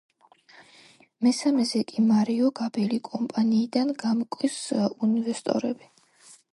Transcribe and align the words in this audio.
მესამეზე 1.27 1.81
კი– 1.91 2.03
მარიო 2.13 2.49
გაბელი 2.61 3.01
კომპანიიდან 3.11 3.95
„გამკოს 4.07 4.61
ინვესტორები“. 4.83 5.93